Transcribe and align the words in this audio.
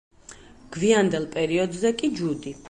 გვიანდელ 0.77 1.27
პერიოდზე 1.37 1.93
კი 2.01 2.11
ჯუდი. 2.17 2.57